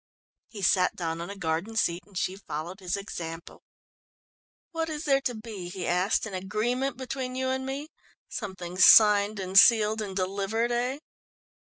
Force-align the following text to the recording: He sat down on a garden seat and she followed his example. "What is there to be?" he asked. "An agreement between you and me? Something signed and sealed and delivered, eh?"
He 0.49 0.63
sat 0.63 0.95
down 0.95 1.21
on 1.21 1.29
a 1.29 1.35
garden 1.37 1.75
seat 1.75 2.01
and 2.07 2.17
she 2.17 2.35
followed 2.35 2.79
his 2.79 2.97
example. 2.97 3.61
"What 4.71 4.89
is 4.89 5.05
there 5.05 5.21
to 5.21 5.35
be?" 5.35 5.69
he 5.69 5.85
asked. 5.85 6.25
"An 6.25 6.33
agreement 6.33 6.97
between 6.97 7.35
you 7.35 7.49
and 7.49 7.67
me? 7.67 7.87
Something 8.27 8.79
signed 8.79 9.39
and 9.39 9.59
sealed 9.59 10.01
and 10.01 10.15
delivered, 10.15 10.71
eh?" 10.71 10.97